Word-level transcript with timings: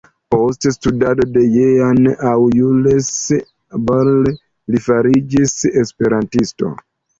Post 0.35 0.63
studado 0.75 1.27
de 1.35 1.43
Jean 1.55 2.01
aŭ 2.31 2.33
Jules 2.61 3.11
Borel, 3.91 4.27
li 4.71 4.85
fariĝis 4.89 5.57
esperantisto. 5.85 6.75